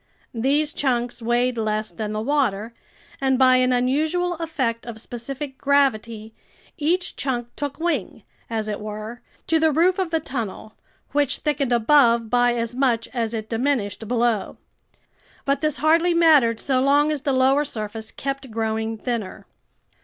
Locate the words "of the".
9.99-10.19